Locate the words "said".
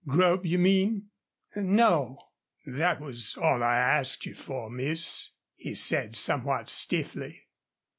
5.75-6.15